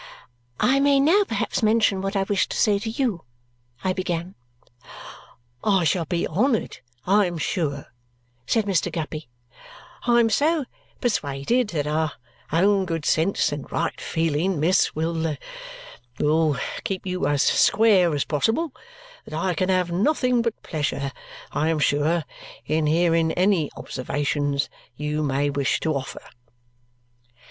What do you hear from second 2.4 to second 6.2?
to say to you?" I began. "I shall